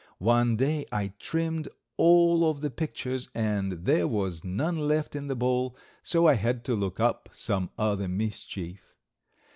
[0.17, 5.35] One day I trimmed all of the pictures, and there was none left in the
[5.35, 8.95] bowl, so I had to look up some other mischief.